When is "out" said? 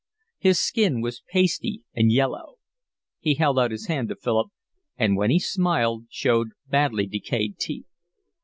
3.59-3.69